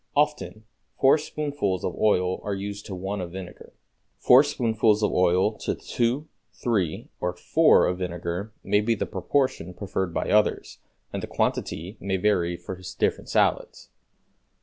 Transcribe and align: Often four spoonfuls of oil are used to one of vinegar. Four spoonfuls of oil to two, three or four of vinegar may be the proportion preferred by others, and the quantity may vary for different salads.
Often 0.15 0.63
four 0.99 1.19
spoonfuls 1.19 1.83
of 1.85 1.95
oil 1.95 2.41
are 2.43 2.55
used 2.55 2.87
to 2.87 2.95
one 2.95 3.21
of 3.21 3.33
vinegar. 3.33 3.71
Four 4.17 4.43
spoonfuls 4.43 5.03
of 5.03 5.11
oil 5.13 5.53
to 5.59 5.75
two, 5.75 6.27
three 6.53 7.11
or 7.19 7.33
four 7.35 7.85
of 7.85 7.99
vinegar 7.99 8.51
may 8.63 8.81
be 8.81 8.95
the 8.95 9.05
proportion 9.05 9.75
preferred 9.75 10.11
by 10.11 10.31
others, 10.31 10.79
and 11.13 11.21
the 11.21 11.27
quantity 11.27 11.97
may 11.99 12.17
vary 12.17 12.57
for 12.57 12.81
different 12.97 13.29
salads. 13.29 13.91